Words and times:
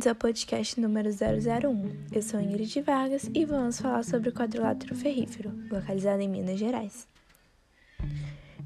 Bem-vindos 0.00 0.06
ao 0.06 0.14
podcast 0.14 0.80
número 0.80 1.10
001. 1.10 2.06
Eu 2.10 2.22
sou 2.22 2.40
Ingrid 2.40 2.80
Vargas 2.80 3.30
e 3.34 3.44
vamos 3.44 3.78
falar 3.78 4.02
sobre 4.02 4.30
o 4.30 4.32
quadrilátero 4.32 4.94
ferrífero, 4.94 5.52
localizado 5.70 6.22
em 6.22 6.28
Minas 6.28 6.58
Gerais. 6.58 7.06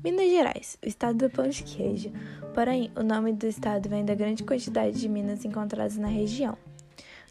Minas 0.05 0.31
Gerais, 0.31 0.79
o 0.81 0.87
estado 0.87 1.27
do 1.27 1.31
pão 1.31 1.49
de 1.49 1.65
queijo. 1.65 2.13
Porém, 2.55 2.93
o 2.95 3.03
nome 3.03 3.33
do 3.33 3.49
estado 3.49 3.89
vem 3.89 4.05
da 4.05 4.15
grande 4.15 4.45
quantidade 4.45 5.01
de 5.01 5.09
minas 5.09 5.45
encontradas 5.45 5.97
na 5.97 6.07
região. 6.07 6.57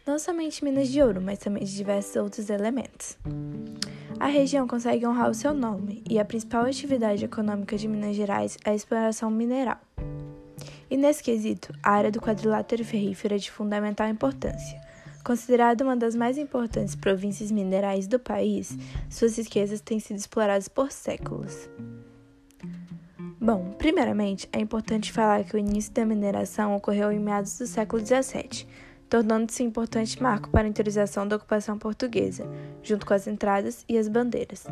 Não 0.06 0.18
somente 0.18 0.62
minas 0.62 0.88
de 0.88 1.00
ouro, 1.00 1.22
mas 1.22 1.38
também 1.38 1.64
de 1.64 1.74
diversos 1.74 2.14
outros 2.16 2.50
elementos. 2.50 3.16
A 4.20 4.26
região 4.26 4.68
consegue 4.68 5.06
honrar 5.06 5.30
o 5.30 5.34
seu 5.34 5.54
nome, 5.54 6.04
e 6.10 6.18
a 6.18 6.26
principal 6.26 6.66
atividade 6.66 7.24
econômica 7.24 7.78
de 7.78 7.88
Minas 7.88 8.14
Gerais 8.14 8.58
é 8.66 8.70
a 8.70 8.74
exploração 8.74 9.30
mineral. 9.30 9.80
E 10.94 10.96
nesse 10.96 11.24
quesito, 11.24 11.74
a 11.82 11.90
área 11.90 12.08
do 12.08 12.20
quadrilátero 12.20 12.84
ferrífero 12.84 13.34
é 13.34 13.36
de 13.36 13.50
fundamental 13.50 14.08
importância. 14.08 14.80
Considerada 15.24 15.82
uma 15.82 15.96
das 15.96 16.14
mais 16.14 16.38
importantes 16.38 16.94
províncias 16.94 17.50
minerais 17.50 18.06
do 18.06 18.16
país, 18.16 18.78
suas 19.10 19.36
riquezas 19.36 19.80
têm 19.80 19.98
sido 19.98 20.18
exploradas 20.18 20.68
por 20.68 20.92
séculos. 20.92 21.68
Bom, 23.40 23.74
primeiramente, 23.76 24.48
é 24.52 24.60
importante 24.60 25.10
falar 25.10 25.42
que 25.42 25.56
o 25.56 25.58
início 25.58 25.92
da 25.92 26.06
mineração 26.06 26.76
ocorreu 26.76 27.10
em 27.10 27.18
meados 27.18 27.58
do 27.58 27.66
século 27.66 28.00
XVII, 28.00 28.64
tornando-se 29.14 29.62
importante 29.62 30.20
marco 30.20 30.50
para 30.50 30.66
a 30.66 30.68
interiorização 30.68 31.28
da 31.28 31.36
ocupação 31.36 31.78
portuguesa, 31.78 32.50
junto 32.82 33.06
com 33.06 33.14
as 33.14 33.28
entradas 33.28 33.84
e 33.88 33.96
as 33.96 34.08
bandeiras. 34.08 34.66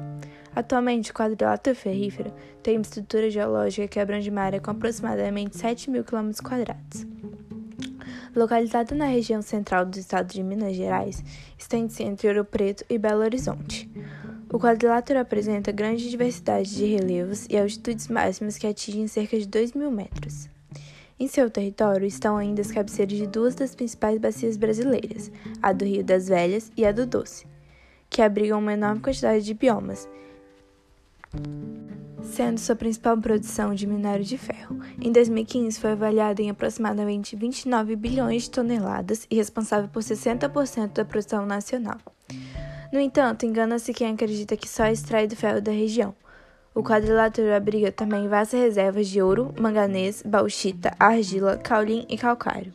Atualmente, 0.53 1.13
o 1.13 1.15
quadrilátero 1.15 1.77
ferrífero 1.77 2.35
tem 2.61 2.77
uma 2.77 2.83
estrutura 2.83 3.31
geológica 3.31 3.87
que 3.87 4.01
abrange 4.01 4.31
uma 4.31 4.41
área 4.41 4.61
com 4.61 4.73
aproximadamente 4.73 5.57
7 5.57 5.89
mil 5.89 6.03
km. 6.03 6.33
Localizado 8.35 8.97
na 8.97 9.05
região 9.05 9.41
central 9.43 9.87
do 9.87 9.97
estado 9.97 10.33
de 10.33 10.43
Minas 10.43 10.75
Gerais, 10.75 11.23
estende-se 11.57 12.03
entre 12.03 12.27
Ouro 12.27 12.45
Preto 12.45 12.85
e 12.91 12.99
Belo 12.99 13.23
Horizonte. 13.23 13.89
O 14.53 14.59
quadrilátero 14.59 15.21
apresenta 15.21 15.71
grande 15.71 16.11
diversidade 16.11 16.75
de 16.75 16.85
relevos 16.85 17.47
e 17.49 17.57
altitudes 17.57 18.09
máximas 18.09 18.59
que 18.59 18.67
atingem 18.67 19.07
cerca 19.07 19.39
de 19.39 19.47
2 19.47 19.73
mil 19.75 19.93
metros. 19.93 20.51
Em 21.23 21.29
seu 21.29 21.49
território 21.49 22.05
estão 22.05 22.37
ainda 22.37 22.63
as 22.63 22.73
cabeceiras 22.73 23.17
de 23.17 23.29
duas 23.29 23.55
das 23.55 23.77
principais 23.77 24.19
bacias 24.19 24.57
brasileiras, 24.57 25.31
a 25.63 25.73
do 25.73 25.85
Rio 25.85 26.03
das 26.03 26.27
Velhas 26.27 26.73
e 26.77 26.85
a 26.85 26.91
do 26.91 27.07
Doce, 27.07 27.47
que 28.11 28.21
abrigam 28.21 28.59
uma 28.59 28.73
enorme 28.73 29.01
quantidade 29.01 29.45
de 29.45 29.55
biomas, 29.55 30.09
sendo 32.25 32.59
sua 32.59 32.75
principal 32.75 33.17
produção 33.17 33.73
de 33.73 33.87
minério 33.87 34.25
de 34.25 34.37
ferro. 34.37 34.81
Em 35.01 35.13
2015, 35.13 35.79
foi 35.79 35.93
avaliada 35.93 36.43
em 36.43 36.51
aproximadamente 36.51 37.37
29 37.37 37.95
bilhões 37.95 38.43
de 38.43 38.51
toneladas 38.51 39.25
e 39.31 39.37
responsável 39.37 39.89
por 39.89 40.03
60% 40.03 40.89
da 40.89 41.05
produção 41.05 41.47
nacional. 41.47 41.99
No 42.93 42.99
entanto, 42.99 43.47
engana-se 43.47 43.95
quem 43.95 44.13
acredita 44.13 44.57
que 44.57 44.69
só 44.69 44.87
extrai 44.87 45.29
do 45.29 45.37
ferro 45.37 45.61
da 45.63 45.71
região. 45.71 46.17
O 46.75 46.83
quadrilátero 46.83 47.55
abriga 47.55 47.93
também 47.93 48.29
vastas 48.29 48.59
reservas 48.59 49.07
de 49.07 49.21
ouro, 49.21 49.55
manganês, 49.61 50.23
bauxita, 50.25 50.95
argila, 50.99 51.59
caulim 51.59 52.07
e 52.09 52.17
calcário. 52.17 52.73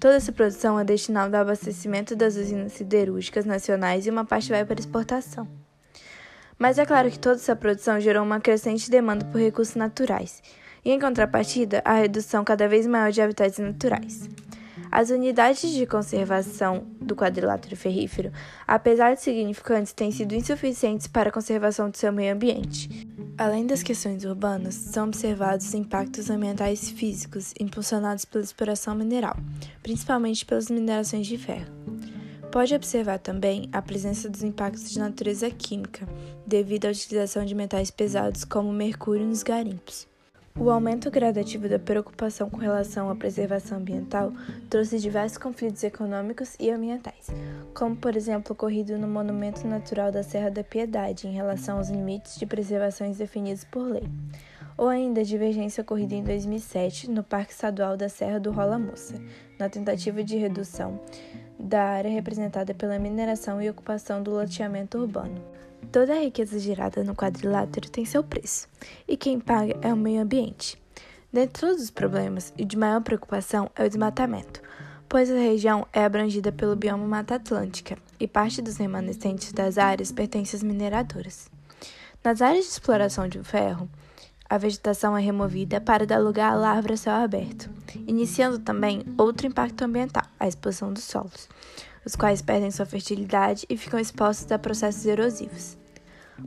Toda 0.00 0.16
essa 0.16 0.32
produção 0.32 0.78
é 0.80 0.84
destinada 0.84 1.38
ao 1.38 1.42
abastecimento 1.42 2.16
das 2.16 2.36
usinas 2.36 2.72
siderúrgicas 2.72 3.44
nacionais 3.44 4.04
e 4.04 4.10
uma 4.10 4.24
parte 4.24 4.50
vai 4.50 4.64
para 4.64 4.80
exportação. 4.80 5.46
Mas 6.58 6.76
é 6.76 6.84
claro 6.84 7.08
que 7.08 7.18
toda 7.18 7.36
essa 7.36 7.54
produção 7.54 8.00
gerou 8.00 8.24
uma 8.24 8.40
crescente 8.40 8.90
demanda 8.90 9.24
por 9.26 9.40
recursos 9.40 9.76
naturais, 9.76 10.42
e 10.84 10.90
em 10.90 10.98
contrapartida, 10.98 11.82
a 11.84 11.94
redução 11.94 12.44
cada 12.44 12.66
vez 12.66 12.84
maior 12.84 13.12
de 13.12 13.22
habitats 13.22 13.58
naturais. 13.58 14.28
As 14.90 15.10
unidades 15.10 15.70
de 15.70 15.86
conservação 15.86 16.86
do 17.00 17.16
quadrilátero 17.16 17.74
ferrífero, 17.74 18.30
apesar 18.66 19.14
de 19.14 19.22
significantes, 19.22 19.92
têm 19.92 20.12
sido 20.12 20.34
insuficientes 20.34 21.08
para 21.08 21.30
a 21.30 21.32
conservação 21.32 21.90
do 21.90 21.96
seu 21.96 22.12
meio 22.12 22.32
ambiente. 22.32 23.03
Além 23.36 23.66
das 23.66 23.82
questões 23.82 24.24
urbanas, 24.24 24.76
são 24.76 25.08
observados 25.08 25.74
impactos 25.74 26.30
ambientais 26.30 26.88
físicos 26.88 27.52
impulsionados 27.58 28.24
pela 28.24 28.44
exploração 28.44 28.94
mineral, 28.94 29.36
principalmente 29.82 30.46
pelas 30.46 30.70
minerações 30.70 31.26
de 31.26 31.36
ferro. 31.36 31.72
Pode 32.52 32.72
observar 32.72 33.18
também 33.18 33.68
a 33.72 33.82
presença 33.82 34.30
dos 34.30 34.44
impactos 34.44 34.88
de 34.88 35.00
natureza 35.00 35.50
química, 35.50 36.06
devido 36.46 36.86
à 36.86 36.90
utilização 36.90 37.44
de 37.44 37.56
metais 37.56 37.90
pesados 37.90 38.44
como 38.44 38.72
mercúrio 38.72 39.26
nos 39.26 39.42
garimpos. 39.42 40.06
O 40.56 40.70
aumento 40.70 41.10
gradativo 41.10 41.68
da 41.68 41.80
preocupação 41.80 42.48
com 42.48 42.58
relação 42.58 43.10
à 43.10 43.16
preservação 43.16 43.78
ambiental 43.78 44.32
trouxe 44.70 45.00
diversos 45.00 45.36
conflitos 45.36 45.82
econômicos 45.82 46.54
e 46.60 46.70
ambientais, 46.70 47.26
como 47.74 47.96
por 47.96 48.14
exemplo 48.14 48.52
ocorrido 48.52 48.96
no 48.96 49.08
Monumento 49.08 49.66
Natural 49.66 50.12
da 50.12 50.22
Serra 50.22 50.52
da 50.52 50.62
Piedade 50.62 51.26
em 51.26 51.32
relação 51.32 51.78
aos 51.78 51.90
limites 51.90 52.38
de 52.38 52.46
preservações 52.46 53.18
definidos 53.18 53.64
por 53.64 53.82
lei, 53.82 54.08
ou 54.78 54.86
ainda 54.86 55.22
a 55.22 55.24
divergência 55.24 55.82
ocorrida 55.82 56.14
em 56.14 56.22
2007 56.22 57.10
no 57.10 57.24
Parque 57.24 57.52
Estadual 57.52 57.96
da 57.96 58.08
Serra 58.08 58.38
do 58.38 58.52
Rola 58.52 58.78
Moça, 58.78 59.20
na 59.58 59.68
tentativa 59.68 60.22
de 60.22 60.36
redução 60.36 61.00
da 61.58 61.82
área 61.82 62.10
representada 62.10 62.74
pela 62.74 62.98
mineração 62.98 63.60
e 63.60 63.70
ocupação 63.70 64.22
do 64.22 64.32
loteamento 64.32 64.98
urbano. 64.98 65.40
Toda 65.92 66.14
a 66.14 66.20
riqueza 66.20 66.58
gerada 66.58 67.04
no 67.04 67.14
quadrilátero 67.14 67.90
tem 67.90 68.04
seu 68.04 68.22
preço, 68.24 68.68
e 69.06 69.16
quem 69.16 69.38
paga 69.38 69.76
é 69.82 69.92
o 69.92 69.96
meio 69.96 70.22
ambiente. 70.22 70.80
Dentre 71.32 71.60
todos 71.60 71.82
os 71.82 71.90
problemas, 71.90 72.52
o 72.58 72.64
de 72.64 72.76
maior 72.76 73.00
preocupação 73.02 73.70
é 73.76 73.84
o 73.84 73.88
desmatamento, 73.88 74.62
pois 75.08 75.30
a 75.30 75.34
região 75.34 75.86
é 75.92 76.04
abrangida 76.04 76.50
pelo 76.52 76.76
bioma 76.76 77.06
Mata 77.06 77.34
Atlântica 77.34 77.96
e 78.18 78.26
parte 78.26 78.62
dos 78.62 78.76
remanescentes 78.76 79.52
das 79.52 79.78
áreas 79.78 80.12
pertence 80.12 80.56
às 80.56 80.62
mineradoras. 80.62 81.48
Nas 82.22 82.40
áreas 82.40 82.64
de 82.64 82.70
exploração 82.70 83.28
de 83.28 83.42
ferro, 83.42 83.88
a 84.48 84.58
vegetação 84.58 85.16
é 85.16 85.20
removida 85.20 85.80
para 85.80 86.06
dar 86.06 86.18
lugar 86.18 86.52
à 86.52 86.54
lavra 86.54 86.94
a 86.94 86.96
céu 86.96 87.14
aberto, 87.14 87.70
iniciando 88.06 88.58
também 88.58 89.02
outro 89.16 89.46
impacto 89.46 89.82
ambiental, 89.82 90.24
a 90.38 90.46
exposição 90.46 90.92
dos 90.92 91.04
solos, 91.04 91.48
os 92.04 92.14
quais 92.14 92.42
perdem 92.42 92.70
sua 92.70 92.86
fertilidade 92.86 93.66
e 93.68 93.76
ficam 93.76 93.98
expostos 93.98 94.50
a 94.52 94.58
processos 94.58 95.06
erosivos. 95.06 95.76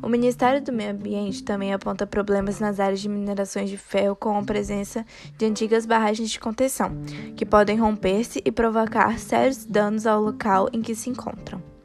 O 0.03 0.09
Ministério 0.09 0.61
do 0.61 0.73
Meio 0.73 0.91
Ambiente 0.91 1.43
também 1.43 1.73
aponta 1.73 2.05
problemas 2.05 2.59
nas 2.59 2.79
áreas 2.79 2.99
de 2.99 3.07
minerações 3.07 3.69
de 3.69 3.77
ferro 3.77 4.15
com 4.15 4.37
a 4.37 4.43
presença 4.43 5.05
de 5.37 5.45
antigas 5.45 5.85
barragens 5.85 6.29
de 6.29 6.39
contenção, 6.39 6.91
que 7.35 7.45
podem 7.45 7.77
romper-se 7.77 8.41
e 8.43 8.51
provocar 8.51 9.17
sérios 9.17 9.65
danos 9.65 10.05
ao 10.05 10.21
local 10.21 10.69
em 10.73 10.81
que 10.81 10.93
se 10.93 11.09
encontram. 11.09 11.76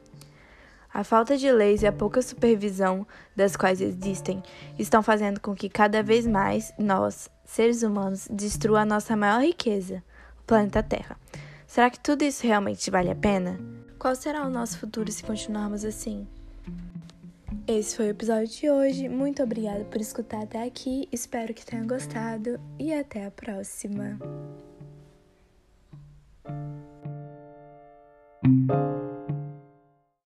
A 0.93 1.03
falta 1.03 1.35
de 1.35 1.51
leis 1.51 1.81
e 1.81 1.87
a 1.87 1.91
pouca 1.91 2.21
supervisão 2.21 3.07
das 3.35 3.55
quais 3.55 3.81
existem 3.81 4.43
estão 4.77 5.01
fazendo 5.01 5.39
com 5.39 5.55
que 5.55 5.67
cada 5.67 6.03
vez 6.03 6.27
mais 6.27 6.71
nós, 6.77 7.29
seres 7.43 7.81
humanos, 7.81 8.27
destrua 8.29 8.81
a 8.81 8.85
nossa 8.85 9.15
maior 9.15 9.41
riqueza, 9.41 10.03
o 10.39 10.43
planeta 10.43 10.83
Terra. 10.83 11.17
Será 11.65 11.89
que 11.89 11.99
tudo 11.99 12.23
isso 12.23 12.45
realmente 12.45 12.91
vale 12.91 13.09
a 13.09 13.15
pena? 13.15 13.59
Qual 13.97 14.13
será 14.15 14.45
o 14.45 14.49
nosso 14.49 14.77
futuro 14.77 15.11
se 15.11 15.23
continuarmos 15.23 15.83
assim? 15.83 16.27
Esse 17.65 17.95
foi 17.95 18.07
o 18.07 18.09
episódio 18.09 18.47
de 18.47 18.69
hoje. 18.69 19.09
Muito 19.09 19.41
obrigada 19.41 19.85
por 19.85 19.99
escutar 19.99 20.43
até 20.43 20.63
aqui. 20.63 21.07
Espero 21.11 21.53
que 21.53 21.65
tenha 21.65 21.83
gostado 21.83 22.59
e 22.77 22.93
até 22.93 23.25
a 23.25 23.31
próxima. 23.31 24.19